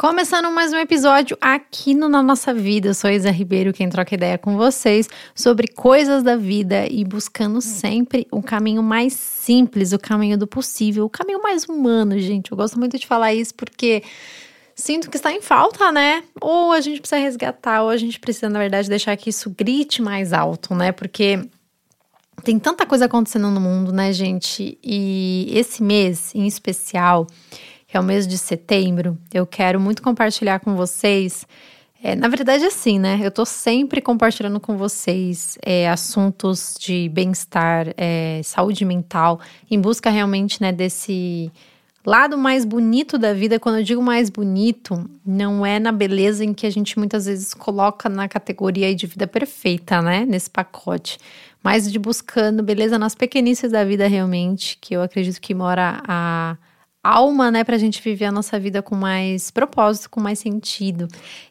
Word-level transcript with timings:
Começando 0.00 0.48
mais 0.52 0.72
um 0.72 0.76
episódio 0.76 1.36
aqui 1.40 1.92
no 1.92 2.08
Na 2.08 2.22
Nossa 2.22 2.54
Vida. 2.54 2.90
Eu 2.90 2.94
sou 2.94 3.10
Isa 3.10 3.32
Ribeiro, 3.32 3.72
quem 3.72 3.88
troca 3.88 4.14
ideia 4.14 4.38
com 4.38 4.56
vocês 4.56 5.08
sobre 5.34 5.66
coisas 5.66 6.22
da 6.22 6.36
vida 6.36 6.86
e 6.88 7.04
buscando 7.04 7.60
sempre 7.60 8.24
o 8.30 8.40
caminho 8.40 8.80
mais 8.80 9.12
simples, 9.12 9.92
o 9.92 9.98
caminho 9.98 10.38
do 10.38 10.46
possível, 10.46 11.04
o 11.04 11.10
caminho 11.10 11.42
mais 11.42 11.64
humano, 11.64 12.16
gente. 12.16 12.52
Eu 12.52 12.56
gosto 12.56 12.78
muito 12.78 12.96
de 12.96 13.08
falar 13.08 13.34
isso 13.34 13.52
porque 13.56 14.04
sinto 14.72 15.10
que 15.10 15.16
está 15.16 15.32
em 15.32 15.42
falta, 15.42 15.90
né? 15.90 16.22
Ou 16.40 16.70
a 16.70 16.80
gente 16.80 17.00
precisa 17.00 17.20
resgatar, 17.20 17.82
ou 17.82 17.88
a 17.88 17.96
gente 17.96 18.20
precisa, 18.20 18.48
na 18.48 18.60
verdade, 18.60 18.88
deixar 18.88 19.16
que 19.16 19.30
isso 19.30 19.50
grite 19.50 20.00
mais 20.00 20.32
alto, 20.32 20.76
né? 20.76 20.92
Porque 20.92 21.44
tem 22.44 22.56
tanta 22.56 22.86
coisa 22.86 23.06
acontecendo 23.06 23.50
no 23.50 23.60
mundo, 23.60 23.90
né, 23.90 24.12
gente? 24.12 24.78
E 24.80 25.50
esse 25.52 25.82
mês 25.82 26.32
em 26.36 26.46
especial 26.46 27.26
que 27.88 27.96
é 27.96 28.00
o 28.00 28.04
mês 28.04 28.26
de 28.26 28.36
setembro, 28.36 29.18
eu 29.32 29.46
quero 29.46 29.80
muito 29.80 30.02
compartilhar 30.02 30.60
com 30.60 30.76
vocês. 30.76 31.46
É, 32.02 32.14
na 32.14 32.28
verdade, 32.28 32.64
assim, 32.64 32.98
né? 32.98 33.18
Eu 33.22 33.30
tô 33.30 33.46
sempre 33.46 34.02
compartilhando 34.02 34.60
com 34.60 34.76
vocês 34.76 35.56
é, 35.62 35.88
assuntos 35.88 36.76
de 36.78 37.08
bem-estar, 37.08 37.88
é, 37.96 38.42
saúde 38.44 38.84
mental, 38.84 39.40
em 39.70 39.80
busca 39.80 40.10
realmente, 40.10 40.60
né, 40.60 40.70
desse 40.70 41.50
lado 42.04 42.36
mais 42.36 42.66
bonito 42.66 43.16
da 43.16 43.32
vida. 43.32 43.58
Quando 43.58 43.78
eu 43.78 43.82
digo 43.82 44.02
mais 44.02 44.28
bonito, 44.28 45.08
não 45.24 45.64
é 45.64 45.78
na 45.80 45.90
beleza 45.90 46.44
em 46.44 46.52
que 46.52 46.66
a 46.66 46.70
gente 46.70 46.98
muitas 46.98 47.24
vezes 47.24 47.54
coloca 47.54 48.06
na 48.10 48.28
categoria 48.28 48.94
de 48.94 49.06
vida 49.06 49.26
perfeita, 49.26 50.02
né? 50.02 50.26
Nesse 50.26 50.50
pacote. 50.50 51.18
Mas 51.64 51.90
de 51.90 51.98
buscando 51.98 52.62
beleza 52.62 52.98
nas 52.98 53.14
pequenices 53.14 53.72
da 53.72 53.82
vida 53.82 54.06
realmente, 54.06 54.76
que 54.78 54.94
eu 54.94 55.00
acredito 55.02 55.40
que 55.40 55.54
mora 55.54 56.02
a 56.06 56.56
alma, 57.10 57.50
né, 57.50 57.64
para 57.64 57.76
a 57.76 57.78
gente 57.78 58.02
viver 58.02 58.26
a 58.26 58.32
nossa 58.32 58.58
vida 58.58 58.82
com 58.82 58.94
mais 58.94 59.50
propósito, 59.50 60.10
com 60.10 60.20
mais 60.20 60.38
sentido. 60.38 61.08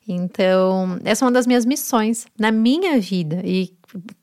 Então, 0.08 1.00
essa 1.04 1.24
é 1.24 1.26
uma 1.26 1.32
das 1.32 1.48
minhas 1.48 1.66
missões 1.66 2.26
na 2.38 2.52
minha 2.52 3.00
vida 3.00 3.42
e 3.44 3.74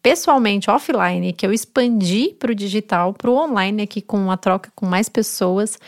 pessoalmente, 0.02 0.70
offline, 0.70 1.32
que 1.32 1.46
eu 1.46 1.52
expandi 1.52 2.34
para 2.38 2.52
o 2.52 2.54
digital, 2.54 3.12
para 3.14 3.30
o 3.30 3.36
online, 3.36 3.82
aqui 3.82 4.00
com 4.00 4.18
uma 4.18 4.36
troca 4.36 4.70
com 4.74 4.86
mais 4.86 5.08
pessoas. 5.08 5.78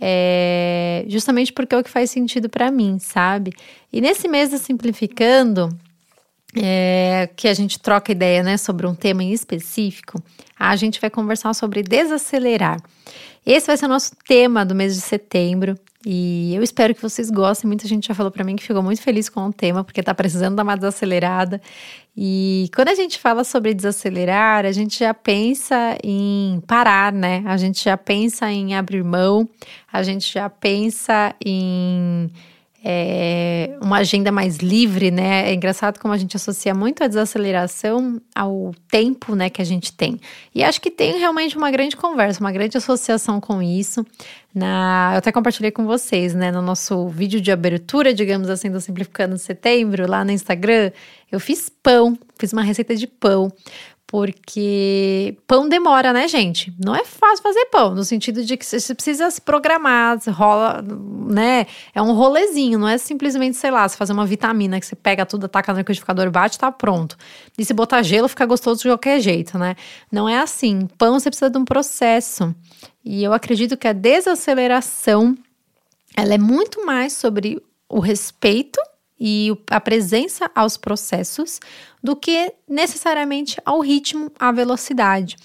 É, 0.00 1.04
justamente 1.08 1.52
porque 1.52 1.74
é 1.74 1.78
o 1.78 1.82
que 1.82 1.90
faz 1.90 2.10
sentido 2.10 2.48
para 2.48 2.70
mim, 2.70 2.98
sabe? 2.98 3.52
E 3.92 4.00
nesse 4.00 4.28
mês 4.28 4.50
da 4.50 4.58
Simplificando, 4.58 5.68
é, 6.56 7.28
que 7.36 7.48
a 7.48 7.54
gente 7.54 7.78
troca 7.78 8.12
ideia 8.12 8.42
né, 8.42 8.56
sobre 8.56 8.86
um 8.86 8.94
tema 8.94 9.22
em 9.22 9.32
específico, 9.32 10.22
a 10.58 10.74
gente 10.76 11.00
vai 11.00 11.10
conversar 11.10 11.54
sobre 11.54 11.82
desacelerar. 11.82 12.80
Esse 13.44 13.66
vai 13.66 13.76
ser 13.76 13.86
o 13.86 13.88
nosso 13.88 14.12
tema 14.26 14.64
do 14.64 14.74
mês 14.74 14.94
de 14.94 15.00
setembro. 15.00 15.78
E 16.06 16.54
eu 16.54 16.62
espero 16.62 16.94
que 16.94 17.00
vocês 17.00 17.30
gostem. 17.30 17.66
Muita 17.66 17.88
gente 17.88 18.08
já 18.08 18.14
falou 18.14 18.30
para 18.30 18.44
mim 18.44 18.56
que 18.56 18.62
ficou 18.62 18.82
muito 18.82 19.00
feliz 19.00 19.28
com 19.28 19.46
o 19.46 19.52
tema, 19.52 19.82
porque 19.82 20.02
tá 20.02 20.14
precisando 20.14 20.54
dar 20.54 20.62
uma 20.62 20.76
desacelerada. 20.76 21.60
E 22.16 22.70
quando 22.74 22.88
a 22.88 22.94
gente 22.94 23.18
fala 23.18 23.42
sobre 23.42 23.74
desacelerar, 23.74 24.66
a 24.66 24.72
gente 24.72 24.98
já 24.98 25.14
pensa 25.14 25.96
em 26.02 26.62
parar, 26.66 27.12
né? 27.12 27.42
A 27.46 27.56
gente 27.56 27.82
já 27.82 27.96
pensa 27.96 28.50
em 28.50 28.74
abrir 28.74 29.02
mão, 29.02 29.48
a 29.90 30.02
gente 30.02 30.32
já 30.32 30.48
pensa 30.48 31.34
em 31.44 32.30
é, 32.86 33.78
uma 33.80 33.98
agenda 33.98 34.30
mais 34.30 34.58
livre, 34.58 35.10
né? 35.10 35.48
É 35.48 35.54
engraçado 35.54 35.98
como 35.98 36.12
a 36.12 36.18
gente 36.18 36.36
associa 36.36 36.74
muito 36.74 37.02
a 37.02 37.06
desaceleração 37.06 38.20
ao 38.34 38.74
tempo, 38.90 39.34
né, 39.34 39.48
que 39.48 39.62
a 39.62 39.64
gente 39.64 39.90
tem. 39.90 40.20
E 40.54 40.62
acho 40.62 40.82
que 40.82 40.90
tem 40.90 41.18
realmente 41.18 41.56
uma 41.56 41.70
grande 41.70 41.96
conversa, 41.96 42.40
uma 42.40 42.52
grande 42.52 42.76
associação 42.76 43.40
com 43.40 43.62
isso. 43.62 44.04
Na, 44.54 45.12
eu 45.14 45.18
até 45.18 45.32
compartilhei 45.32 45.70
com 45.70 45.86
vocês, 45.86 46.34
né, 46.34 46.52
no 46.52 46.60
nosso 46.60 47.08
vídeo 47.08 47.40
de 47.40 47.50
abertura, 47.50 48.12
digamos 48.12 48.50
assim, 48.50 48.70
do 48.70 48.80
Simplificando 48.80 49.38
Setembro, 49.38 50.06
lá 50.06 50.22
no 50.22 50.30
Instagram, 50.30 50.92
eu 51.32 51.40
fiz 51.40 51.70
pão, 51.82 52.16
fiz 52.38 52.52
uma 52.52 52.62
receita 52.62 52.94
de 52.94 53.06
pão 53.06 53.50
porque 54.06 55.36
pão 55.46 55.68
demora, 55.68 56.12
né, 56.12 56.28
gente? 56.28 56.72
Não 56.82 56.94
é 56.94 57.04
fácil 57.04 57.42
fazer 57.42 57.64
pão, 57.66 57.94
no 57.94 58.04
sentido 58.04 58.44
de 58.44 58.56
que 58.56 58.64
você 58.64 58.94
precisa 58.94 59.30
se 59.30 59.40
programar, 59.40 60.18
rola, 60.28 60.82
né? 60.82 61.66
É 61.94 62.00
um 62.00 62.12
rolezinho, 62.12 62.78
não 62.78 62.88
é 62.88 62.98
simplesmente, 62.98 63.56
sei 63.56 63.70
lá, 63.70 63.88
você 63.88 63.96
fazer 63.96 64.12
uma 64.12 64.26
vitamina 64.26 64.78
que 64.78 64.86
você 64.86 64.94
pega 64.94 65.26
tudo, 65.26 65.46
ataca 65.46 65.72
no 65.72 65.78
liquidificador, 65.78 66.30
bate, 66.30 66.58
tá 66.58 66.70
pronto. 66.70 67.16
E 67.58 67.64
se 67.64 67.72
botar 67.72 68.02
gelo, 68.02 68.28
fica 68.28 68.46
gostoso 68.46 68.82
de 68.82 68.88
qualquer 68.88 69.20
jeito, 69.20 69.58
né? 69.58 69.74
Não 70.12 70.28
é 70.28 70.38
assim. 70.38 70.86
Pão 70.98 71.18
você 71.18 71.30
precisa 71.30 71.50
de 71.50 71.58
um 71.58 71.64
processo. 71.64 72.54
E 73.04 73.24
eu 73.24 73.32
acredito 73.32 73.76
que 73.76 73.88
a 73.88 73.92
desaceleração 73.92 75.36
ela 76.16 76.34
é 76.34 76.38
muito 76.38 76.86
mais 76.86 77.14
sobre 77.14 77.60
o 77.88 77.98
respeito 77.98 78.78
e 79.18 79.56
a 79.70 79.80
presença 79.80 80.50
aos 80.54 80.76
processos 80.76 81.60
do 82.02 82.16
que 82.16 82.52
necessariamente 82.68 83.60
ao 83.64 83.80
ritmo, 83.80 84.30
à 84.38 84.50
velocidade. 84.52 85.36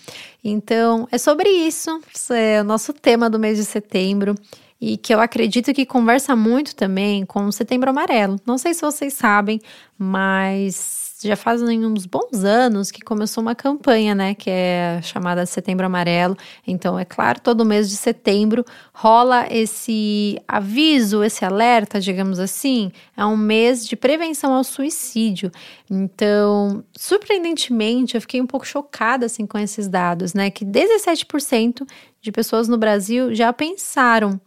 Então, 0.44 1.08
é 1.12 1.18
sobre 1.18 1.50
isso, 1.50 2.02
é 2.32 2.62
o 2.62 2.64
nosso 2.64 2.94
tema 2.94 3.30
do 3.30 3.40
mês 3.40 3.58
de 3.58 3.66
setembro 3.66 4.36
e 4.82 4.98
que 4.98 5.14
eu 5.14 5.20
acredito 5.20 5.74
que 5.74 5.86
conversa 5.86 6.36
muito 6.36 6.76
também 6.76 7.26
com 7.26 7.46
o 7.46 7.52
Setembro 7.52 7.90
Amarelo. 7.90 8.40
Não 8.46 8.58
sei 8.58 8.74
se 8.74 8.82
vocês 8.82 9.14
sabem, 9.14 9.60
mas 9.98 11.09
já 11.28 11.36
fazem 11.36 11.86
uns 11.86 12.06
bons 12.06 12.44
anos 12.46 12.92
que 12.92 13.02
começou 13.02 13.42
uma 13.42 13.54
campanha, 13.54 14.16
né, 14.16 14.34
que 14.34 14.50
é 14.50 15.02
chamada 15.04 15.46
Setembro 15.46 15.86
Amarelo. 15.86 16.38
Então, 16.66 16.98
é 16.98 17.04
claro, 17.04 17.42
todo 17.42 17.66
mês 17.66 17.90
de 17.90 17.98
setembro 17.98 18.64
rola 18.94 19.46
esse 19.50 20.40
aviso, 20.48 21.24
esse 21.24 21.44
alerta, 21.44 22.00
digamos 22.00 22.40
assim. 22.40 22.92
É 23.18 23.26
um 23.26 23.36
mês 23.36 23.86
de 23.86 23.96
prevenção 23.98 24.54
ao 24.54 24.64
suicídio. 24.64 25.52
Então, 25.90 26.84
surpreendentemente, 26.98 28.16
eu 28.16 28.22
fiquei 28.22 28.40
um 28.40 28.48
pouco 28.48 28.66
chocada 28.66 29.26
assim 29.26 29.46
com 29.46 29.58
esses 29.58 29.90
dados, 29.90 30.34
né, 30.34 30.50
que 30.50 30.64
17% 30.64 31.86
de 32.22 32.32
pessoas 32.32 32.68
no 32.68 32.78
Brasil 32.78 33.36
já 33.36 33.52
pensaram 33.52 34.40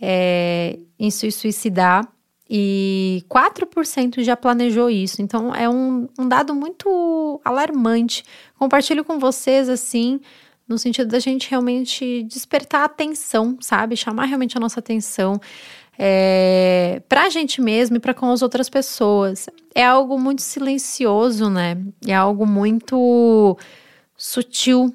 é, 0.00 0.78
em 0.98 1.10
se 1.10 1.30
suicidar 1.30 2.06
e 2.52 3.22
4% 3.30 4.24
já 4.24 4.36
planejou 4.36 4.90
isso. 4.90 5.22
Então 5.22 5.54
é 5.54 5.68
um, 5.68 6.08
um 6.18 6.28
dado 6.28 6.52
muito 6.52 7.40
alarmante. 7.44 8.24
Compartilho 8.58 9.04
com 9.04 9.20
vocês 9.20 9.68
assim, 9.68 10.20
no 10.66 10.76
sentido 10.76 11.08
da 11.08 11.20
gente 11.20 11.48
realmente 11.48 12.24
despertar 12.24 12.84
atenção, 12.84 13.56
sabe? 13.60 13.96
Chamar 13.96 14.24
realmente 14.24 14.56
a 14.56 14.60
nossa 14.60 14.80
atenção 14.80 15.40
é, 15.96 17.02
para 17.08 17.24
a 17.24 17.28
gente 17.28 17.60
mesmo 17.60 17.98
e 17.98 18.00
para 18.00 18.14
com 18.14 18.32
as 18.32 18.42
outras 18.42 18.68
pessoas. 18.68 19.48
É 19.72 19.84
algo 19.84 20.18
muito 20.18 20.42
silencioso, 20.42 21.48
né? 21.48 21.76
É 22.04 22.14
algo 22.14 22.44
muito 22.44 23.56
sutil, 24.16 24.92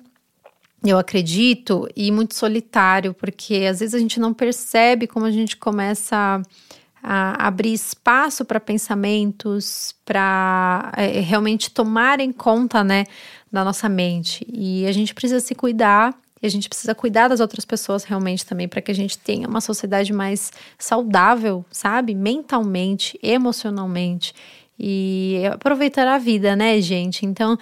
eu 0.83 0.97
acredito, 0.97 1.87
e 1.95 2.11
muito 2.11 2.35
solitário, 2.35 3.13
porque 3.13 3.65
às 3.69 3.79
vezes 3.79 3.95
a 3.95 3.99
gente 3.99 4.19
não 4.19 4.33
percebe 4.33 5.07
como 5.07 5.25
a 5.25 5.31
gente 5.31 5.55
começa 5.55 6.15
a 6.17 6.41
a 7.07 7.47
abrir 7.47 7.71
espaço 7.71 8.43
para 8.43 8.59
pensamentos, 8.59 9.93
para 10.03 10.91
é, 10.97 11.19
realmente 11.19 11.69
tomarem 11.69 12.31
conta, 12.31 12.83
né, 12.83 13.03
da 13.51 13.63
nossa 13.63 13.87
mente. 13.87 14.43
E 14.51 14.87
a 14.87 14.91
gente 14.91 15.13
precisa 15.13 15.39
se 15.39 15.53
cuidar 15.53 16.15
e 16.41 16.47
a 16.47 16.49
gente 16.49 16.67
precisa 16.67 16.95
cuidar 16.95 17.27
das 17.27 17.39
outras 17.39 17.63
pessoas 17.63 18.03
realmente 18.03 18.43
também 18.43 18.67
para 18.67 18.81
que 18.81 18.91
a 18.91 18.95
gente 18.95 19.19
tenha 19.19 19.47
uma 19.47 19.61
sociedade 19.61 20.11
mais 20.11 20.51
saudável, 20.79 21.63
sabe? 21.69 22.15
Mentalmente, 22.15 23.19
emocionalmente 23.21 24.33
e 24.79 25.43
aproveitar 25.53 26.07
a 26.07 26.17
vida, 26.17 26.55
né, 26.55 26.81
gente? 26.81 27.23
Então, 27.23 27.55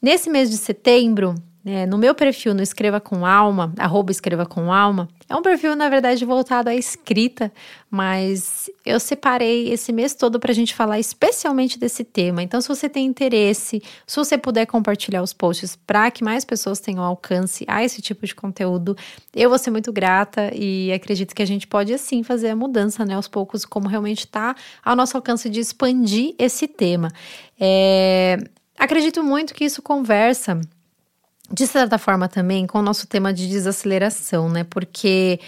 nesse 0.00 0.28
mês 0.28 0.50
de 0.50 0.58
setembro, 0.58 1.34
é, 1.64 1.86
no 1.86 1.96
meu 1.96 2.14
perfil 2.14 2.54
no 2.54 2.62
Escreva 2.62 3.00
com 3.00 3.24
Alma, 3.24 3.72
arroba 3.78 4.10
Escreva 4.10 4.44
com 4.44 4.70
Alma, 4.70 5.08
é 5.30 5.36
um 5.36 5.42
perfil, 5.42 5.76
na 5.76 5.88
verdade, 5.88 6.24
voltado 6.24 6.68
à 6.70 6.74
escrita, 6.74 7.52
mas 7.88 8.68
eu 8.84 8.98
separei 8.98 9.72
esse 9.72 9.92
mês 9.92 10.12
todo 10.12 10.40
para 10.40 10.50
a 10.50 10.54
gente 10.54 10.74
falar 10.74 10.98
especialmente 10.98 11.78
desse 11.78 12.02
tema. 12.02 12.42
Então, 12.42 12.60
se 12.60 12.66
você 12.66 12.88
tem 12.88 13.06
interesse, 13.06 13.80
se 14.04 14.16
você 14.16 14.36
puder 14.36 14.66
compartilhar 14.66 15.22
os 15.22 15.32
posts 15.32 15.76
para 15.76 16.10
que 16.10 16.24
mais 16.24 16.44
pessoas 16.44 16.80
tenham 16.80 17.04
alcance 17.04 17.64
a 17.68 17.84
esse 17.84 18.02
tipo 18.02 18.26
de 18.26 18.34
conteúdo, 18.34 18.96
eu 19.32 19.48
vou 19.48 19.56
ser 19.56 19.70
muito 19.70 19.92
grata 19.92 20.50
e 20.52 20.92
acredito 20.92 21.32
que 21.32 21.42
a 21.42 21.46
gente 21.46 21.64
pode, 21.64 21.94
assim, 21.94 22.24
fazer 22.24 22.48
a 22.48 22.56
mudança, 22.56 23.04
né, 23.04 23.14
aos 23.14 23.28
poucos, 23.28 23.64
como 23.64 23.86
realmente 23.86 24.24
está 24.24 24.56
ao 24.84 24.96
nosso 24.96 25.16
alcance 25.16 25.48
de 25.48 25.60
expandir 25.60 26.34
esse 26.40 26.66
tema. 26.66 27.08
É, 27.56 28.36
acredito 28.76 29.22
muito 29.22 29.54
que 29.54 29.64
isso 29.64 29.80
conversa 29.80 30.60
de 31.52 31.66
certa 31.66 31.98
forma 31.98 32.28
também 32.28 32.66
com 32.66 32.78
o 32.78 32.82
nosso 32.82 33.06
tema 33.06 33.32
de 33.32 33.48
desaceleração, 33.48 34.48
né? 34.48 34.64
Porque 34.64 35.40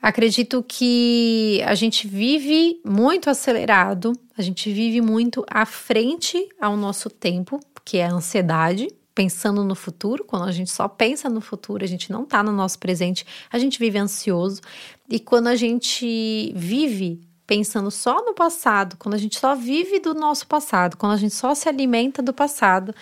acredito 0.00 0.64
que 0.66 1.60
a 1.66 1.74
gente 1.74 2.06
vive 2.06 2.80
muito 2.84 3.28
acelerado, 3.28 4.12
a 4.36 4.42
gente 4.42 4.72
vive 4.72 5.00
muito 5.00 5.44
à 5.50 5.66
frente 5.66 6.48
ao 6.60 6.76
nosso 6.76 7.10
tempo, 7.10 7.58
que 7.84 7.98
é 7.98 8.06
a 8.06 8.12
ansiedade, 8.12 8.88
pensando 9.14 9.64
no 9.64 9.74
futuro. 9.74 10.24
Quando 10.24 10.44
a 10.44 10.52
gente 10.52 10.70
só 10.70 10.86
pensa 10.88 11.28
no 11.28 11.40
futuro, 11.40 11.84
a 11.84 11.88
gente 11.88 12.12
não 12.12 12.24
tá 12.24 12.42
no 12.42 12.52
nosso 12.52 12.78
presente, 12.78 13.26
a 13.50 13.58
gente 13.58 13.78
vive 13.78 13.98
ansioso. 13.98 14.60
E 15.08 15.18
quando 15.18 15.48
a 15.48 15.56
gente 15.56 16.52
vive 16.54 17.20
pensando 17.46 17.90
só 17.90 18.24
no 18.24 18.34
passado, 18.34 18.96
quando 18.98 19.14
a 19.14 19.18
gente 19.18 19.38
só 19.38 19.54
vive 19.54 20.00
do 20.00 20.14
nosso 20.14 20.46
passado, 20.46 20.96
quando 20.96 21.12
a 21.12 21.16
gente 21.16 21.34
só 21.34 21.54
se 21.54 21.68
alimenta 21.68 22.22
do 22.22 22.32
passado, 22.32 22.94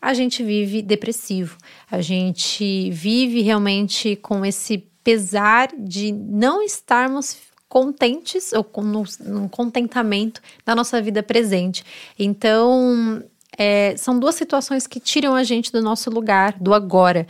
a 0.00 0.14
gente 0.14 0.42
vive 0.42 0.80
depressivo. 0.80 1.58
A 1.90 2.00
gente 2.00 2.90
vive 2.90 3.42
realmente 3.42 4.16
com 4.16 4.44
esse 4.44 4.78
pesar 5.04 5.70
de 5.76 6.12
não 6.12 6.62
estarmos 6.62 7.36
contentes 7.68 8.52
ou 8.52 8.64
com 8.64 8.82
um 8.82 9.48
contentamento 9.48 10.40
na 10.66 10.74
nossa 10.74 11.00
vida 11.00 11.22
presente. 11.22 11.84
Então, 12.18 13.22
é, 13.56 13.94
são 13.96 14.18
duas 14.18 14.34
situações 14.34 14.86
que 14.86 14.98
tiram 14.98 15.34
a 15.34 15.44
gente 15.44 15.70
do 15.70 15.82
nosso 15.82 16.10
lugar, 16.10 16.58
do 16.58 16.74
agora. 16.74 17.26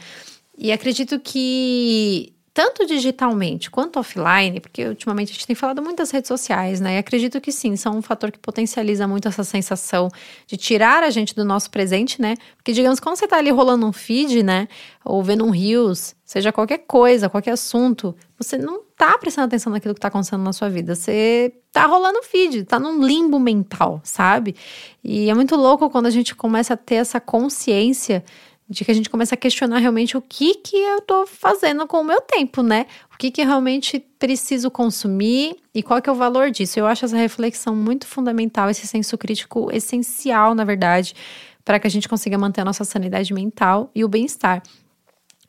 E 0.57 0.73
acredito 0.73 1.19
que 1.19 2.33
tanto 2.53 2.85
digitalmente 2.85 3.71
quanto 3.71 4.01
offline, 4.01 4.61
porque 4.61 4.85
ultimamente 4.87 5.31
a 5.31 5.33
gente 5.35 5.47
tem 5.47 5.55
falado 5.55 5.81
muito 5.81 5.99
das 5.99 6.11
redes 6.11 6.29
sociais, 6.29 6.81
né? 6.81 6.97
E 6.97 6.99
acredito 6.99 7.41
que 7.41 7.53
sim, 7.53 7.77
são 7.77 7.97
um 7.97 8.03
fator 8.03 8.33
que 8.33 8.39
potencializa 8.39 9.07
muito 9.07 9.29
essa 9.29 9.45
sensação 9.45 10.09
de 10.47 10.57
tirar 10.57 11.05
a 11.05 11.11
gente 11.11 11.35
do 11.35 11.45
nosso 11.45 11.71
presente, 11.71 12.21
né? 12.21 12.35
Porque, 12.57 12.73
digamos, 12.73 12.99
quando 12.99 13.17
você 13.17 13.29
tá 13.29 13.37
ali 13.37 13.51
rolando 13.51 13.87
um 13.87 13.93
feed, 13.93 14.43
né? 14.43 14.67
Ou 15.05 15.23
vendo 15.23 15.45
um 15.45 15.51
Reels, 15.51 16.17
seja 16.25 16.53
qualquer 16.53 16.79
coisa, 16.79 17.29
qualquer 17.29 17.53
assunto, 17.53 18.15
você 18.37 18.59
não 18.59 18.83
tá 18.97 19.17
prestando 19.17 19.47
atenção 19.47 19.73
naquilo 19.73 19.95
que 19.95 20.01
tá 20.01 20.09
acontecendo 20.09 20.43
na 20.43 20.53
sua 20.53 20.69
vida. 20.69 20.95
Você 20.95 21.55
tá 21.73 21.87
rolando 21.87 22.23
feed, 22.23 22.65
tá 22.65 22.79
num 22.79 23.03
limbo 23.07 23.39
mental, 23.39 24.01
sabe? 24.03 24.57
E 25.05 25.31
é 25.31 25.35
muito 25.35 25.55
louco 25.57 25.89
quando 25.89 26.07
a 26.07 26.11
gente 26.11 26.35
começa 26.35 26.75
a 26.75 26.77
ter 26.77 26.97
essa 26.97 27.21
consciência 27.21 28.25
de 28.71 28.85
que 28.85 28.91
a 28.93 28.95
gente 28.95 29.11
começa 29.11 29.35
a 29.35 29.39
questionar 29.39 29.79
realmente 29.79 30.17
o 30.17 30.23
que 30.23 30.55
que 30.55 30.77
eu 30.77 31.01
tô 31.01 31.27
fazendo 31.27 31.89
com 31.89 32.03
o 32.03 32.05
meu 32.05 32.21
tempo, 32.21 32.63
né? 32.63 32.87
O 33.13 33.19
que 33.19 33.29
que 33.29 33.43
realmente 33.43 33.99
preciso 34.17 34.71
consumir 34.71 35.57
e 35.75 35.83
qual 35.83 36.01
que 36.01 36.09
é 36.09 36.13
o 36.13 36.15
valor 36.15 36.53
disso. 36.53 36.79
Eu 36.79 36.87
acho 36.87 37.05
essa 37.05 37.17
reflexão 37.17 37.75
muito 37.75 38.07
fundamental, 38.07 38.71
esse 38.71 38.87
senso 38.87 39.19
crítico 39.19 39.69
essencial, 39.73 40.55
na 40.55 40.63
verdade, 40.63 41.17
para 41.65 41.81
que 41.81 41.89
a 41.89 41.91
gente 41.91 42.09
consiga 42.09 42.39
manter 42.39 42.61
a 42.61 42.65
nossa 42.65 42.85
sanidade 42.85 43.35
mental 43.35 43.91
e 43.93 44.05
o 44.05 44.09
bem-estar. 44.09 44.63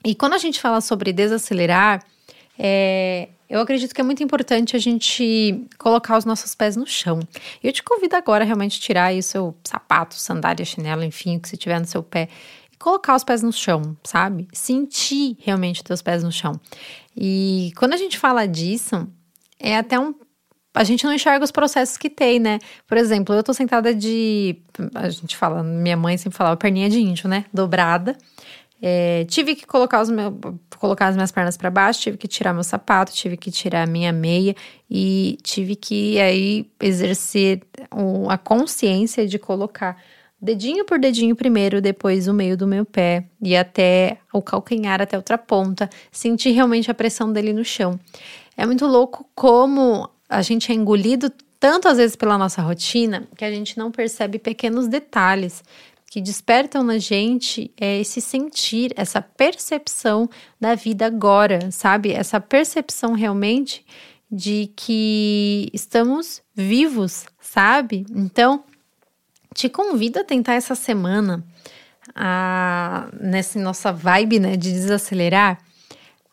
E 0.03 0.15
quando 0.15 0.33
a 0.33 0.39
gente 0.39 0.59
fala 0.59 0.81
sobre 0.81 1.13
desacelerar, 1.13 2.03
é, 2.57 3.29
eu 3.47 3.61
acredito 3.61 3.93
que 3.93 4.01
é 4.01 4.03
muito 4.03 4.23
importante 4.23 4.75
a 4.75 4.79
gente 4.79 5.67
colocar 5.77 6.17
os 6.17 6.25
nossos 6.25 6.55
pés 6.55 6.75
no 6.75 6.87
chão. 6.87 7.19
Eu 7.63 7.71
te 7.71 7.83
convido 7.83 8.15
agora 8.15 8.43
a 8.43 8.47
realmente 8.47 8.79
tirar 8.79 9.05
aí 9.05 9.19
o 9.19 9.23
seu 9.23 9.55
sapato, 9.63 10.15
sandália, 10.15 10.65
chinelo, 10.65 11.03
enfim, 11.03 11.37
o 11.37 11.39
que 11.39 11.47
você 11.47 11.55
tiver 11.55 11.79
no 11.79 11.85
seu 11.85 12.01
pé 12.01 12.27
colocar 12.81 13.15
os 13.15 13.23
pés 13.23 13.41
no 13.41 13.51
chão, 13.51 13.95
sabe? 14.03 14.47
Sentir 14.53 15.37
realmente 15.39 15.77
os 15.77 15.83
teus 15.83 16.01
pés 16.01 16.23
no 16.23 16.31
chão. 16.31 16.59
E 17.15 17.71
quando 17.77 17.93
a 17.93 17.97
gente 17.97 18.17
fala 18.17 18.47
disso, 18.47 19.07
é 19.59 19.77
até 19.77 19.99
um 19.99 20.13
a 20.73 20.85
gente 20.85 21.03
não 21.03 21.13
enxerga 21.13 21.43
os 21.43 21.51
processos 21.51 21.97
que 21.97 22.09
tem, 22.09 22.39
né? 22.39 22.59
Por 22.87 22.97
exemplo, 22.97 23.35
eu 23.35 23.43
tô 23.43 23.53
sentada 23.53 23.93
de. 23.93 24.57
A 24.95 25.09
gente 25.09 25.35
fala, 25.35 25.61
minha 25.61 25.97
mãe 25.97 26.17
sempre 26.17 26.37
falava 26.37 26.55
perninha 26.55 26.89
de 26.89 26.99
índio, 26.99 27.27
né? 27.27 27.45
Dobrada. 27.53 28.17
É, 28.81 29.25
tive 29.25 29.53
que 29.53 29.67
colocar, 29.67 30.01
os 30.01 30.09
meu, 30.09 30.35
colocar 30.79 31.07
as 31.07 31.15
minhas 31.15 31.31
pernas 31.31 31.55
para 31.55 31.69
baixo, 31.69 32.01
tive 32.01 32.17
que 32.17 32.27
tirar 32.27 32.51
meu 32.51 32.63
sapato, 32.63 33.11
tive 33.11 33.37
que 33.37 33.51
tirar 33.51 33.83
a 33.83 33.85
minha 33.85 34.11
meia 34.11 34.55
e 34.89 35.37
tive 35.43 35.75
que 35.75 36.19
aí 36.19 36.67
exercer 36.79 37.61
a 38.27 38.37
consciência 38.39 39.27
de 39.27 39.37
colocar 39.37 40.01
dedinho 40.41 40.85
por 40.85 40.97
dedinho 40.97 41.35
primeiro, 41.35 41.81
depois 41.81 42.27
o 42.27 42.33
meio 42.33 42.57
do 42.57 42.65
meu 42.65 42.85
pé 42.85 43.25
e 43.41 43.55
até 43.55 44.17
o 44.33 44.41
calcanhar, 44.41 45.01
até 45.01 45.15
outra 45.15 45.37
ponta, 45.37 45.89
sentir 46.11 46.51
realmente 46.51 46.89
a 46.89 46.93
pressão 46.93 47.31
dele 47.31 47.53
no 47.53 47.63
chão. 47.63 47.99
É 48.57 48.65
muito 48.65 48.85
louco 48.85 49.29
como 49.35 50.09
a 50.27 50.41
gente 50.41 50.71
é 50.71 50.75
engolido 50.75 51.31
tanto 51.59 51.87
às 51.87 51.97
vezes 51.97 52.15
pela 52.15 52.39
nossa 52.39 52.61
rotina 52.61 53.27
que 53.37 53.45
a 53.45 53.51
gente 53.51 53.77
não 53.77 53.91
percebe 53.91 54.39
pequenos 54.39 54.87
detalhes 54.87 55.63
que 56.11 56.19
despertam 56.19 56.83
na 56.83 56.97
gente 56.97 57.71
é 57.79 58.01
esse 58.01 58.19
sentir, 58.19 58.91
essa 58.97 59.21
percepção 59.21 60.29
da 60.59 60.75
vida 60.75 61.05
agora, 61.05 61.71
sabe? 61.71 62.11
Essa 62.11 62.37
percepção 62.37 63.13
realmente 63.13 63.85
de 64.29 64.69
que 64.75 65.69
estamos 65.73 66.41
vivos, 66.53 67.25
sabe? 67.39 68.05
Então, 68.13 68.61
te 69.53 69.69
convido 69.69 70.19
a 70.19 70.23
tentar 70.23 70.53
essa 70.53 70.75
semana, 70.75 71.43
a, 72.15 73.09
nessa 73.19 73.59
nossa 73.59 73.91
vibe 73.91 74.39
né, 74.39 74.57
de 74.57 74.71
desacelerar, 74.71 75.59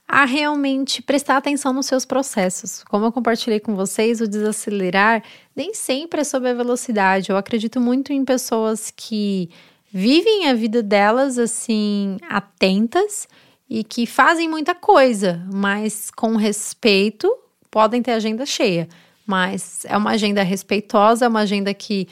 a 0.07 0.25
realmente 0.25 1.03
prestar 1.03 1.37
atenção 1.37 1.73
nos 1.73 1.87
seus 1.87 2.07
processos. 2.07 2.83
Como 2.85 3.05
eu 3.05 3.13
compartilhei 3.13 3.61
com 3.61 3.77
vocês, 3.77 4.23
o 4.23 4.27
desacelerar 4.27 5.23
nem 5.55 5.75
sempre 5.75 6.23
é 6.23 6.25
sobre 6.25 6.49
a 6.49 6.55
velocidade. 6.55 7.29
Eu 7.29 7.37
acredito 7.37 7.79
muito 7.79 8.11
em 8.11 8.25
pessoas 8.25 8.91
que 8.91 9.51
vivem 9.93 10.49
a 10.49 10.55
vida 10.55 10.83
delas 10.83 11.39
assim, 11.39 12.17
atentas 12.29 13.29
e 13.69 13.85
que 13.85 14.07
fazem 14.07 14.49
muita 14.49 14.75
coisa, 14.75 15.45
mas 15.53 16.11
com 16.11 16.37
respeito, 16.37 17.31
podem 17.71 18.03
ter 18.03 18.13
agenda 18.13 18.47
cheia. 18.47 18.89
Mas 19.27 19.85
é 19.85 19.95
uma 19.95 20.13
agenda 20.13 20.43
respeitosa, 20.43 21.27
é 21.27 21.29
uma 21.29 21.41
agenda 21.41 21.75
que 21.75 22.09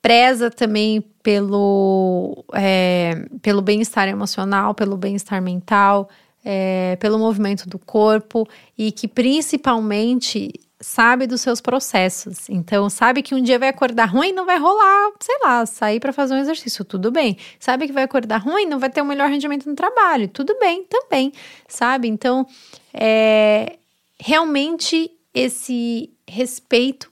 preza 0.00 0.50
também 0.50 1.00
pelo, 1.22 2.44
é, 2.54 3.26
pelo 3.42 3.60
bem-estar 3.60 4.08
emocional, 4.08 4.74
pelo 4.74 4.96
bem-estar 4.96 5.42
mental, 5.42 6.08
é, 6.44 6.96
pelo 6.96 7.18
movimento 7.18 7.68
do 7.68 7.78
corpo 7.78 8.48
e 8.76 8.90
que 8.92 9.06
principalmente 9.06 10.52
sabe 10.80 11.26
dos 11.26 11.40
seus 11.40 11.60
processos. 11.60 12.48
Então, 12.48 12.88
sabe 12.88 13.22
que 13.22 13.34
um 13.34 13.42
dia 13.42 13.58
vai 13.58 13.68
acordar 13.68 14.06
ruim, 14.06 14.32
não 14.32 14.46
vai 14.46 14.58
rolar, 14.58 15.12
sei 15.20 15.36
lá, 15.42 15.66
sair 15.66 15.98
para 16.00 16.12
fazer 16.12 16.34
um 16.34 16.38
exercício, 16.38 16.84
tudo 16.84 17.10
bem. 17.10 17.36
Sabe 17.58 17.86
que 17.86 17.92
vai 17.92 18.04
acordar 18.04 18.38
ruim, 18.38 18.66
não 18.66 18.78
vai 18.78 18.88
ter 18.88 19.00
o 19.00 19.04
um 19.04 19.08
melhor 19.08 19.28
rendimento 19.28 19.68
no 19.68 19.74
trabalho, 19.74 20.28
tudo 20.28 20.56
bem 20.58 20.84
também, 20.84 21.32
sabe? 21.66 22.08
Então, 22.08 22.46
é, 22.94 23.76
realmente 24.20 25.10
esse 25.34 26.10
respeito 26.26 27.08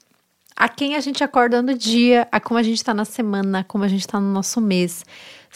a 0.57 0.67
quem 0.67 0.95
a 0.95 0.99
gente 0.99 1.23
acorda 1.23 1.61
no 1.61 1.77
dia, 1.77 2.27
a 2.31 2.39
como 2.39 2.59
a 2.59 2.63
gente 2.63 2.77
está 2.77 2.91
na 2.91 3.05
semana, 3.05 3.63
como 3.63 3.83
a 3.83 3.87
gente 3.87 4.01
está 4.01 4.19
no 4.19 4.33
nosso 4.33 4.59
mês. 4.59 5.05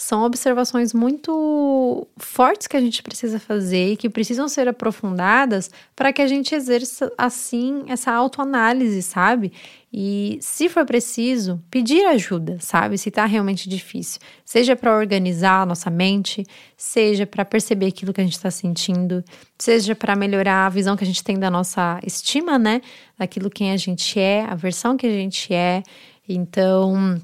São 0.02 0.24
observações 0.24 0.96
muito 0.96 2.08
fortes 2.18 2.66
que 2.66 2.76
a 2.76 2.82
gente 2.82 3.04
precisa 3.04 3.40
fazer 3.40 3.92
e 3.92 3.96
que 3.96 4.10
precisam 4.10 4.48
ser 4.48 4.68
aprofundadas 4.68 5.70
para 5.96 6.12
que 6.12 6.24
a 6.24 6.28
gente 6.28 6.56
exerça, 6.56 7.14
assim, 7.16 7.84
essa 7.88 8.12
autoanálise, 8.12 9.04
sabe? 9.04 9.54
E, 9.94 10.40
se 10.42 10.70
for 10.70 10.88
preciso, 10.88 11.62
pedir 11.70 12.04
ajuda, 12.08 12.58
sabe? 12.60 12.98
Se 12.98 13.10
está 13.10 13.28
realmente 13.28 13.70
difícil. 13.70 14.20
Seja 14.44 14.76
para 14.76 14.98
organizar 14.98 15.62
a 15.62 15.66
nossa 15.68 15.92
mente, 15.92 16.48
seja 16.76 17.28
para 17.28 17.46
perceber 17.46 17.86
aquilo 17.86 18.12
que 18.12 18.22
a 18.22 18.24
gente 18.24 18.36
está 18.36 18.50
sentindo, 18.50 19.24
seja 19.56 19.94
para 19.94 20.16
melhorar 20.16 20.66
a 20.66 20.70
visão 20.70 20.98
que 20.98 21.04
a 21.04 21.08
gente 21.08 21.24
tem 21.24 21.38
da 21.38 21.52
nossa 21.52 22.00
estima, 22.04 22.58
né? 22.58 22.82
Daquilo 23.20 23.52
quem 23.52 23.72
a 23.72 23.78
gente 23.78 24.20
é, 24.20 24.48
a 24.50 24.56
versão 24.56 24.98
que 24.98 25.06
a 25.06 25.12
gente 25.12 25.54
é. 25.54 25.84
Então, 26.28 27.22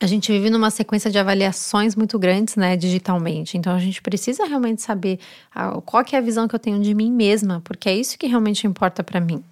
a 0.00 0.06
gente 0.06 0.30
vive 0.30 0.50
numa 0.50 0.70
sequência 0.70 1.10
de 1.10 1.18
avaliações 1.18 1.94
muito 1.94 2.18
grandes, 2.18 2.56
né, 2.56 2.76
digitalmente. 2.76 3.56
Então 3.56 3.74
a 3.74 3.78
gente 3.78 4.02
precisa 4.02 4.44
realmente 4.44 4.82
saber 4.82 5.18
ah, 5.54 5.80
qual 5.84 6.04
que 6.04 6.14
é 6.14 6.18
a 6.18 6.22
visão 6.22 6.46
que 6.46 6.54
eu 6.54 6.58
tenho 6.58 6.80
de 6.80 6.94
mim 6.94 7.10
mesma, 7.10 7.60
porque 7.64 7.88
é 7.88 7.96
isso 7.96 8.18
que 8.18 8.26
realmente 8.26 8.66
importa 8.66 9.02
para 9.02 9.20
mim. 9.20 9.42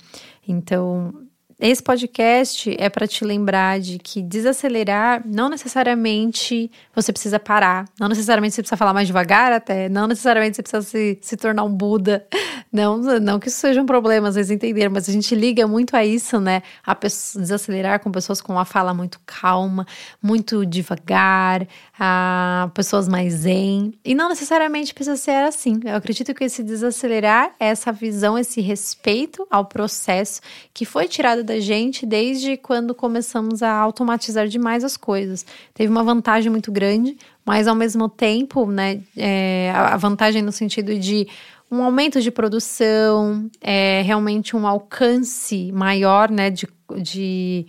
Então, 0.47 1.24
esse 1.59 1.83
podcast 1.83 2.75
é 2.79 2.89
para 2.89 3.07
te 3.07 3.25
lembrar 3.25 3.79
de 3.81 3.99
que 3.99 4.21
desacelerar 4.21 5.23
não 5.25 5.49
necessariamente 5.49 6.71
você 6.95 7.13
precisa 7.13 7.39
parar, 7.39 7.87
não 7.99 8.09
necessariamente 8.09 8.55
você 8.55 8.63
precisa 8.63 8.77
falar 8.77 8.93
mais 8.93 9.07
devagar 9.07 9.53
até, 9.53 9.89
não 9.89 10.07
necessariamente 10.07 10.57
você 10.57 10.63
precisa 10.63 10.83
se, 10.83 11.19
se 11.21 11.37
tornar 11.37 11.63
um 11.65 11.75
Buda. 11.75 12.27
Não, 12.73 12.99
não 12.99 13.39
que 13.39 13.47
isso 13.47 13.59
seja 13.59 13.81
um 13.81 13.87
problema, 13.87 14.27
às 14.27 14.35
vezes 14.35 14.51
entender, 14.51 14.89
mas 14.89 15.09
a 15.09 15.13
gente 15.13 15.33
liga 15.33 15.65
muito 15.65 15.97
a 15.97 16.05
isso, 16.05 16.41
né? 16.41 16.61
A 16.85 16.93
desacelerar 16.95 18.01
com 18.01 18.11
pessoas 18.11 18.41
com 18.41 18.53
uma 18.53 18.65
fala 18.65 18.93
muito 18.93 19.21
calma, 19.25 19.87
muito 20.21 20.67
devagar, 20.67 21.69
a 21.97 22.69
pessoas 22.75 23.07
mais 23.07 23.33
zen. 23.33 23.95
E 24.05 24.13
não 24.13 24.29
necessariamente 24.29 24.93
precisa 24.93 25.17
ser 25.17 25.45
assim. 25.45 25.79
Eu 25.85 25.95
acredito 25.95 26.35
que 26.35 26.43
esse 26.43 26.65
desacelerar 26.65 27.53
é 27.61 27.67
essa 27.67 27.93
visão, 27.93 28.37
esse 28.37 28.61
respeito 28.61 29.47
ao 29.49 29.67
processo 29.67 30.41
que 30.73 30.85
foi 30.85 31.07
tirado 31.07 31.44
da 31.45 31.61
gente 31.61 32.05
desde 32.05 32.57
quando 32.57 32.95
começamos 32.95 33.63
a 33.63 33.71
automatizar 33.73 34.49
demais 34.49 34.83
as 34.83 34.97
coisas. 34.97 35.47
Teve 35.73 35.91
uma 35.91 36.03
vantagem 36.03 36.51
muito 36.51 36.73
grande, 36.73 37.17
mas 37.45 37.69
ao 37.69 37.75
mesmo 37.75 38.09
tempo, 38.09 38.67
né, 38.67 39.01
é, 39.17 39.71
a 39.75 39.97
vantagem 39.97 40.43
no 40.43 40.51
sentido 40.51 40.99
de 40.99 41.29
um 41.71 41.83
aumento 41.83 42.21
de 42.21 42.31
produção, 42.31 43.51
é, 43.61 44.03
realmente 44.03 44.57
um 44.57 44.67
alcance 44.67 45.71
maior, 45.73 46.31
né, 46.31 46.51
de, 46.51 46.67
de 47.03 47.67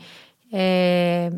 é, 0.52 1.32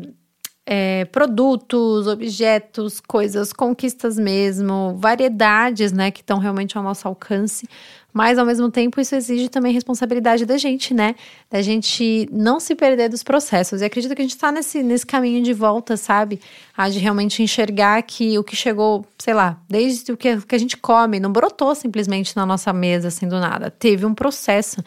é, 0.70 1.06
produtos, 1.06 2.06
objetos, 2.06 3.00
coisas, 3.00 3.54
conquistas 3.54 4.18
mesmo, 4.18 4.94
variedades, 4.98 5.92
né, 5.92 6.10
que 6.10 6.20
estão 6.20 6.38
realmente 6.38 6.76
ao 6.76 6.84
nosso 6.84 7.08
alcance. 7.08 7.66
Mas 8.12 8.38
ao 8.38 8.44
mesmo 8.44 8.70
tempo 8.70 9.00
isso 9.00 9.14
exige 9.14 9.48
também 9.48 9.72
responsabilidade 9.72 10.44
da 10.44 10.58
gente, 10.58 10.92
né? 10.92 11.14
Da 11.50 11.62
gente 11.62 12.28
não 12.32 12.58
se 12.58 12.74
perder 12.74 13.08
dos 13.08 13.22
processos. 13.22 13.80
E 13.80 13.84
acredito 13.84 14.14
que 14.14 14.20
a 14.20 14.24
gente 14.24 14.34
está 14.34 14.50
nesse, 14.50 14.82
nesse 14.82 15.06
caminho 15.06 15.42
de 15.42 15.52
volta, 15.52 15.96
sabe? 15.96 16.40
A 16.76 16.88
de 16.88 16.98
realmente 16.98 17.42
enxergar 17.42 18.02
que 18.02 18.38
o 18.38 18.42
que 18.42 18.56
chegou, 18.56 19.06
sei 19.18 19.34
lá, 19.34 19.58
desde 19.68 20.10
o 20.10 20.16
que, 20.16 20.38
que 20.38 20.54
a 20.54 20.58
gente 20.58 20.76
come, 20.76 21.20
não 21.20 21.30
brotou 21.30 21.74
simplesmente 21.74 22.34
na 22.34 22.44
nossa 22.44 22.72
mesa 22.72 23.08
assim 23.08 23.28
do 23.28 23.38
nada. 23.38 23.70
Teve 23.70 24.04
um 24.04 24.14
processo 24.14 24.82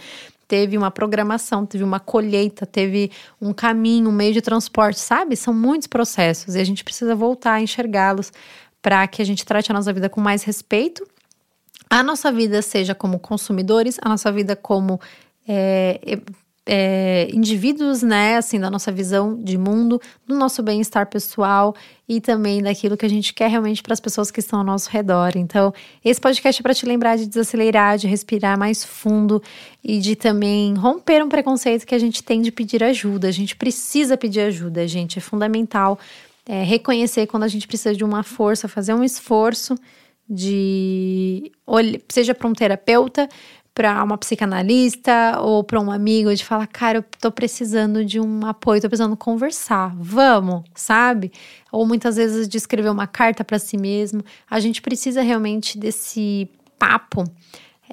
teve 0.51 0.77
uma 0.77 0.91
programação, 0.91 1.65
teve 1.65 1.81
uma 1.81 1.97
colheita, 1.97 2.65
teve 2.65 3.09
um 3.41 3.53
caminho, 3.53 4.09
um 4.09 4.11
meio 4.11 4.33
de 4.33 4.41
transporte, 4.41 4.99
sabe? 4.99 5.37
São 5.37 5.53
muitos 5.53 5.87
processos 5.87 6.55
e 6.55 6.59
a 6.59 6.63
gente 6.65 6.83
precisa 6.83 7.15
voltar 7.15 7.53
a 7.53 7.61
enxergá-los 7.61 8.33
para 8.81 9.07
que 9.07 9.21
a 9.21 9.25
gente 9.25 9.45
trate 9.45 9.71
a 9.71 9.73
nossa 9.73 9.93
vida 9.93 10.09
com 10.09 10.19
mais 10.19 10.43
respeito. 10.43 11.07
A 11.89 12.03
nossa 12.03 12.33
vida 12.33 12.61
seja 12.61 12.93
como 12.93 13.17
consumidores, 13.17 13.97
a 14.01 14.09
nossa 14.09 14.29
vida 14.29 14.53
como 14.53 14.99
é, 15.47 16.19
é, 16.65 17.27
indivíduos, 17.33 18.03
né, 18.03 18.37
assim, 18.37 18.59
da 18.59 18.69
nossa 18.69 18.91
visão 18.91 19.35
de 19.35 19.57
mundo, 19.57 19.99
do 20.27 20.35
nosso 20.35 20.61
bem-estar 20.61 21.07
pessoal 21.07 21.75
e 22.07 22.21
também 22.21 22.61
daquilo 22.61 22.95
que 22.95 23.05
a 23.05 23.09
gente 23.09 23.33
quer 23.33 23.49
realmente 23.49 23.81
para 23.81 23.93
as 23.93 23.99
pessoas 23.99 24.29
que 24.29 24.39
estão 24.39 24.59
ao 24.59 24.65
nosso 24.65 24.89
redor. 24.89 25.33
Então, 25.35 25.73
esse 26.05 26.21
podcast 26.21 26.61
é 26.61 26.63
para 26.63 26.73
te 26.73 26.85
lembrar 26.85 27.17
de 27.17 27.25
desacelerar, 27.25 27.97
de 27.97 28.07
respirar 28.07 28.59
mais 28.59 28.83
fundo 28.83 29.41
e 29.83 29.99
de 29.99 30.15
também 30.15 30.75
romper 30.75 31.23
um 31.23 31.29
preconceito 31.29 31.85
que 31.85 31.95
a 31.95 31.99
gente 31.99 32.23
tem 32.23 32.41
de 32.41 32.51
pedir 32.51 32.83
ajuda. 32.83 33.27
A 33.27 33.31
gente 33.31 33.55
precisa 33.55 34.15
pedir 34.15 34.41
ajuda, 34.41 34.87
gente, 34.87 35.17
é 35.17 35.21
fundamental 35.21 35.97
é, 36.45 36.63
reconhecer 36.63 37.27
quando 37.27 37.43
a 37.43 37.47
gente 37.47 37.67
precisa 37.67 37.95
de 37.95 38.03
uma 38.03 38.23
força, 38.23 38.67
fazer 38.67 38.93
um 38.93 39.03
esforço 39.03 39.75
de 40.29 41.51
seja 42.07 42.33
para 42.33 42.47
um 42.47 42.53
terapeuta, 42.53 43.27
para 43.73 44.03
uma 44.03 44.17
psicanalista 44.17 45.39
ou 45.39 45.63
para 45.63 45.79
um 45.79 45.91
amigo 45.91 46.33
de 46.35 46.43
falar, 46.43 46.67
cara, 46.67 46.99
eu 46.99 47.05
tô 47.19 47.31
precisando 47.31 48.03
de 48.03 48.19
um 48.19 48.45
apoio, 48.45 48.81
tô 48.81 48.89
precisando 48.89 49.15
conversar, 49.15 49.93
vamos, 49.95 50.63
sabe? 50.75 51.31
Ou 51.71 51.85
muitas 51.85 52.17
vezes 52.17 52.47
de 52.47 52.57
escrever 52.57 52.89
uma 52.89 53.07
carta 53.07 53.43
para 53.43 53.57
si 53.57 53.77
mesmo. 53.77 54.23
A 54.49 54.59
gente 54.59 54.81
precisa 54.81 55.21
realmente 55.21 55.77
desse 55.77 56.49
papo 56.77 57.23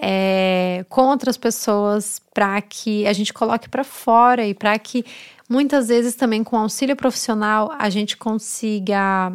é, 0.01 0.85
com 0.89 1.03
outras 1.03 1.37
pessoas 1.37 2.21
para 2.33 2.61
que 2.63 3.07
a 3.07 3.13
gente 3.13 3.33
coloque 3.33 3.69
para 3.69 3.85
fora 3.85 4.47
e 4.47 4.55
para 4.55 4.79
que 4.79 5.05
muitas 5.49 5.89
vezes 5.89 6.15
também 6.15 6.43
com 6.43 6.57
auxílio 6.57 6.97
profissional 6.97 7.73
a 7.79 7.91
gente 7.91 8.17
consiga 8.17 9.33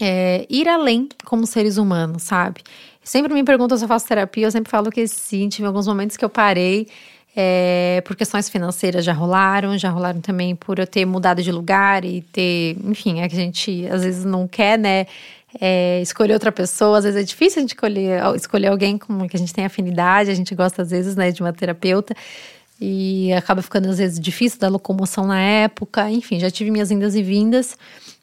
é, 0.00 0.46
ir 0.48 0.68
além 0.68 1.08
como 1.24 1.46
seres 1.46 1.76
humanos, 1.76 2.22
sabe? 2.22 2.62
Sempre 3.02 3.32
me 3.34 3.42
perguntam 3.42 3.76
se 3.76 3.84
eu 3.84 3.88
faço 3.88 4.06
terapia, 4.06 4.46
eu 4.46 4.50
sempre 4.50 4.70
falo 4.70 4.90
que 4.90 5.06
sim. 5.08 5.48
Tive 5.48 5.66
alguns 5.66 5.86
momentos 5.86 6.16
que 6.16 6.24
eu 6.24 6.28
parei 6.30 6.86
é, 7.34 8.02
por 8.04 8.16
questões 8.16 8.48
financeiras 8.48 9.04
já 9.04 9.12
rolaram, 9.12 9.78
já 9.78 9.88
rolaram 9.90 10.20
também 10.20 10.56
por 10.56 10.78
eu 10.78 10.86
ter 10.86 11.04
mudado 11.06 11.42
de 11.42 11.52
lugar 11.52 12.04
e 12.04 12.22
ter, 12.22 12.76
enfim, 12.84 13.20
é 13.20 13.28
que 13.28 13.36
a 13.36 13.38
gente 13.38 13.86
às 13.88 14.02
vezes 14.02 14.24
não 14.24 14.48
quer, 14.48 14.78
né? 14.78 15.06
É, 15.60 16.00
escolher 16.00 16.32
outra 16.34 16.52
pessoa, 16.52 16.98
às 16.98 17.04
vezes 17.04 17.20
é 17.20 17.24
difícil 17.24 17.58
a 17.58 17.60
gente 17.62 17.74
escolher, 17.74 18.22
escolher 18.36 18.68
alguém 18.68 18.96
com 18.96 19.28
que 19.28 19.36
a 19.36 19.38
gente 19.38 19.52
tem 19.52 19.64
afinidade, 19.64 20.30
a 20.30 20.34
gente 20.34 20.54
gosta 20.54 20.82
às 20.82 20.90
vezes, 20.90 21.16
né, 21.16 21.32
de 21.32 21.40
uma 21.42 21.52
terapeuta. 21.52 22.14
E 22.80 23.32
acaba 23.34 23.60
ficando 23.60 23.88
às 23.88 23.98
vezes 23.98 24.18
difícil 24.18 24.58
da 24.58 24.68
locomoção 24.68 25.26
na 25.26 25.38
época. 25.40 26.10
Enfim, 26.10 26.40
já 26.40 26.50
tive 26.50 26.70
minhas 26.70 26.90
indas 26.90 27.14
e 27.14 27.22
vindas. 27.22 27.76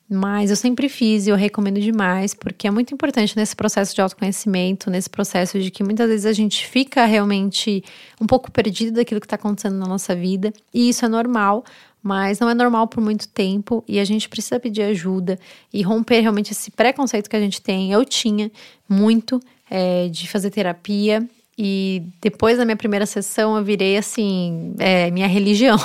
Mas 0.10 0.50
eu 0.50 0.56
sempre 0.56 0.88
fiz 0.88 1.28
e 1.28 1.30
eu 1.30 1.36
recomendo 1.36 1.82
demais, 1.82 2.34
porque 2.34 2.66
é 2.66 2.72
muito 2.72 2.94
importante 2.94 3.36
nesse 3.36 3.54
processo 3.54 3.94
de 3.94 4.00
autoconhecimento, 4.00 4.90
nesse 4.90 5.10
processo 5.10 5.60
de 5.60 5.70
que 5.70 5.84
muitas 5.84 6.08
vezes 6.08 6.26
a 6.26 6.32
gente 6.32 6.66
fica 6.66 7.06
realmente 7.06 7.84
um 8.20 8.26
pouco 8.26 8.50
perdido 8.50 8.96
daquilo 8.96 9.20
que 9.20 9.26
está 9.26 9.36
acontecendo 9.36 9.78
na 9.78 9.86
nossa 9.86 10.16
vida, 10.16 10.54
e 10.74 10.88
isso 10.88 11.04
é 11.04 11.10
normal, 11.10 11.66
mas 12.02 12.40
não 12.40 12.50
é 12.50 12.54
normal 12.54 12.88
por 12.88 13.02
muito 13.02 13.28
tempo. 13.28 13.84
E 13.86 14.00
a 14.00 14.06
gente 14.06 14.30
precisa 14.30 14.60
pedir 14.62 14.84
ajuda 14.84 15.38
e 15.74 15.82
romper 15.82 16.22
realmente 16.22 16.54
esse 16.54 16.72
preconceito 16.72 17.30
que 17.30 17.36
a 17.36 17.42
gente 17.42 17.62
tem. 17.62 17.92
Eu 17.92 18.06
tinha 18.06 18.50
muito 18.88 19.42
é, 19.70 20.08
de 20.08 20.26
fazer 20.30 20.50
terapia 20.52 21.28
e 21.58 22.04
depois 22.22 22.58
da 22.58 22.66
minha 22.66 22.78
primeira 22.78 23.08
sessão, 23.08 23.58
eu 23.58 23.64
virei 23.64 23.98
assim, 23.98 24.76
é, 24.78 25.10
minha 25.10 25.28
religião. 25.28 25.78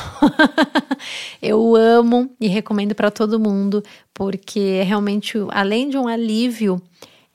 eu 1.40 1.74
amo 1.74 2.30
e 2.38 2.46
recomendo 2.46 2.94
para 2.94 3.10
todo 3.10 3.40
mundo, 3.40 3.82
porque 4.12 4.60
é 4.80 4.82
realmente, 4.82 5.38
além 5.48 5.88
de 5.88 5.96
um 5.96 6.06
alívio, 6.06 6.80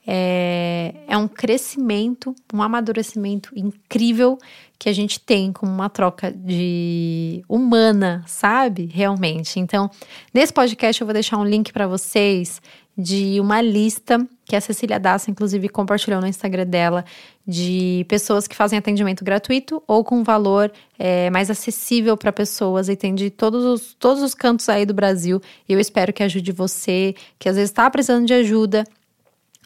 é, 0.06 0.94
é 1.08 1.18
um 1.18 1.26
crescimento, 1.26 2.32
um 2.54 2.62
amadurecimento 2.62 3.50
incrível 3.56 4.38
que 4.78 4.88
a 4.88 4.92
gente 4.92 5.18
tem 5.18 5.52
como 5.52 5.72
uma 5.72 5.90
troca 5.90 6.30
de 6.30 7.42
humana, 7.48 8.22
sabe? 8.26 8.86
Realmente. 8.86 9.58
Então, 9.58 9.90
nesse 10.32 10.52
podcast 10.52 11.00
eu 11.02 11.06
vou 11.06 11.12
deixar 11.12 11.36
um 11.38 11.44
link 11.44 11.72
para 11.72 11.88
vocês 11.88 12.62
de 12.98 13.38
uma 13.40 13.62
lista 13.62 14.26
que 14.44 14.56
a 14.56 14.60
Cecília 14.60 14.98
Dassa, 14.98 15.30
inclusive, 15.30 15.68
compartilhou 15.68 16.20
no 16.20 16.26
Instagram 16.26 16.66
dela, 16.66 17.04
de 17.46 18.04
pessoas 18.08 18.48
que 18.48 18.56
fazem 18.56 18.76
atendimento 18.76 19.24
gratuito 19.24 19.80
ou 19.86 20.02
com 20.02 20.24
valor 20.24 20.72
é, 20.98 21.30
mais 21.30 21.48
acessível 21.48 22.16
para 22.16 22.32
pessoas 22.32 22.88
e 22.88 22.96
tem 22.96 23.14
de 23.14 23.30
todos 23.30 23.64
os, 23.64 23.94
todos 23.94 24.20
os 24.20 24.34
cantos 24.34 24.68
aí 24.68 24.84
do 24.84 24.92
Brasil. 24.92 25.40
E 25.68 25.72
eu 25.72 25.78
espero 25.78 26.12
que 26.12 26.24
ajude 26.24 26.50
você, 26.50 27.14
que 27.38 27.48
às 27.48 27.54
vezes 27.54 27.70
está 27.70 27.88
precisando 27.88 28.26
de 28.26 28.34
ajuda 28.34 28.84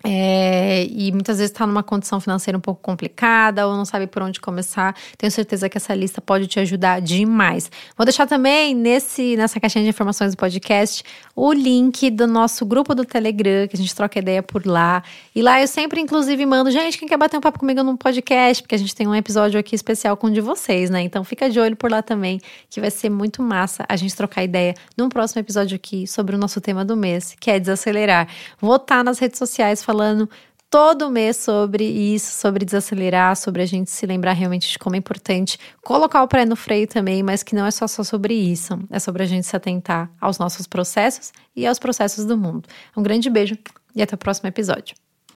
é, 0.04 0.87
e 0.90 1.12
muitas 1.12 1.38
vezes 1.38 1.52
está 1.52 1.66
numa 1.66 1.82
condição 1.82 2.21
financeira 2.21 2.59
um 2.59 2.61
pouco 2.61 2.80
complicada 2.82 3.66
ou 3.66 3.76
não 3.76 3.85
sabe 3.85 4.06
por 4.06 4.23
onde 4.23 4.40
começar, 4.40 4.97
tenho 5.16 5.30
certeza 5.30 5.68
que 5.68 5.78
essa 5.78 5.94
lista 5.94 6.21
pode 6.21 6.47
te 6.47 6.59
ajudar 6.59 7.00
demais. 7.00 7.71
Vou 7.97 8.04
deixar 8.04 8.26
também 8.26 8.75
nesse, 8.75 9.37
nessa 9.37 9.61
caixinha 9.61 9.85
de 9.85 9.90
informações 9.90 10.32
do 10.32 10.37
podcast 10.37 11.04
o 11.37 11.52
link 11.52 12.11
do 12.11 12.26
nosso 12.26 12.66
grupo 12.66 12.94
do 12.94 13.04
Telegram, 13.04 13.68
que 13.68 13.76
a 13.76 13.78
gente 13.78 13.94
troca 13.94 14.18
ideia 14.18 14.42
por 14.42 14.66
lá. 14.66 15.02
E 15.35 15.40
lá 15.40 15.61
eu 15.61 15.68
sempre, 15.68 16.00
inclusive, 16.00 16.44
mando, 16.44 16.71
gente, 16.71 16.99
quem 16.99 17.09
quer 17.09 17.16
bater 17.16 17.37
um 17.37 17.40
papo 17.40 17.59
comigo 17.59 17.82
no 17.82 17.97
podcast, 17.97 18.62
porque 18.62 18.75
a 18.75 18.78
gente 18.78 18.94
tem 18.94 19.06
um 19.06 19.14
episódio 19.14 19.59
aqui 19.59 19.75
especial 19.75 20.16
com 20.16 20.26
um 20.26 20.32
de 20.32 20.40
vocês, 20.40 20.90
né? 20.90 21.00
Então 21.02 21.23
fica 21.25 21.49
de 21.49 21.61
olho 21.61 21.76
por 21.76 21.90
lá 21.90 22.02
também, 22.02 22.40
que 22.68 22.80
vai 22.80 22.90
ser 22.90 23.09
muito 23.09 23.42
massa 23.42 23.85
a 23.88 23.97
gente 23.97 24.14
trocar 24.16 24.42
ideia 24.42 24.75
num 24.97 25.09
próximo 25.09 25.40
episódio 25.40 25.76
aqui 25.76 26.06
sobre 26.06 26.35
o 26.35 26.38
nosso 26.38 26.61
tema 26.61 26.85
do 26.85 26.97
mês, 26.97 27.37
que 27.38 27.50
é 27.50 27.59
desacelerar. 27.59 28.28
Vou 28.61 28.76
estar 28.76 29.04
nas 29.04 29.18
redes 29.18 29.38
sociais 29.38 29.82
falando 29.82 29.91
falando 29.92 30.28
todo 30.70 31.11
mês 31.11 31.37
sobre 31.37 31.84
isso, 31.84 32.32
sobre 32.32 32.64
desacelerar, 32.64 33.37
sobre 33.37 33.61
a 33.61 33.66
gente 33.66 33.90
se 33.90 34.06
lembrar 34.06 34.32
realmente 34.32 34.70
de 34.70 34.78
como 34.78 34.96
é 34.96 34.99
importante 34.99 35.58
colocar 35.82 36.22
o 36.22 36.28
pé 36.28 36.46
no 36.46 36.56
freio 36.56 36.87
também, 36.87 37.22
mas 37.22 37.42
que 37.42 37.54
não 37.54 37.66
é 37.66 37.70
só, 37.70 37.87
só 37.87 38.02
sobre 38.02 38.32
isso, 38.32 38.80
é 38.90 38.99
sobre 38.99 39.22
a 39.22 39.26
gente 39.26 39.46
se 39.46 39.54
atentar 39.54 40.11
aos 40.18 40.38
nossos 40.38 40.66
processos 40.66 41.30
e 41.54 41.66
aos 41.66 41.78
processos 41.78 42.25
do 42.25 42.38
mundo. 42.38 42.66
Um 42.96 43.02
grande 43.02 43.28
beijo 43.28 43.54
e 43.94 44.00
até 44.00 44.14
o 44.14 44.18
próximo 44.18 44.49
episódio. 44.49 44.96